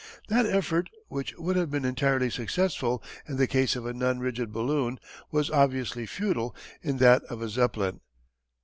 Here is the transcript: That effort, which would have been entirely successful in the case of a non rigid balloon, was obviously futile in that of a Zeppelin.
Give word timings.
That 0.29 0.47
effort, 0.47 0.89
which 1.09 1.37
would 1.37 1.55
have 1.55 1.69
been 1.69 1.85
entirely 1.85 2.31
successful 2.31 3.03
in 3.27 3.37
the 3.37 3.45
case 3.45 3.75
of 3.75 3.85
a 3.85 3.93
non 3.93 4.17
rigid 4.17 4.51
balloon, 4.51 4.99
was 5.29 5.51
obviously 5.51 6.07
futile 6.07 6.55
in 6.81 6.97
that 6.97 7.23
of 7.25 7.39
a 7.43 7.47
Zeppelin. 7.49 8.01